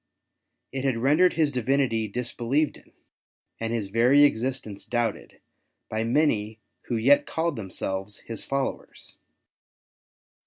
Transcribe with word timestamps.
It 0.71 0.83
had 0.83 0.97
rendered 0.97 1.33
His 1.33 1.51
Divinity 1.51 2.07
disbelieved 2.07 2.77
in, 2.77 2.91
and 3.59 3.71
His 3.71 3.89
very 3.89 4.23
existence 4.23 4.83
doubted, 4.83 5.41
by 5.91 5.99
ID 5.99 6.19
any 6.23 6.59
who 6.87 6.95
yet 6.95 7.27
called 7.27 7.55
themselves 7.55 8.17
His 8.21 8.43
followers. 8.43 9.17